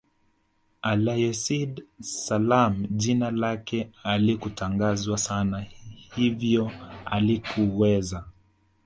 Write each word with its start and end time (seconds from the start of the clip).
Alayhis 0.81 1.51
Salaam 1.99 2.87
jina 2.91 3.31
lake 3.31 3.89
halikutangazwa 4.03 5.17
sana 5.17 5.65
hivyo 6.15 6.71
halikuweza 7.05 8.23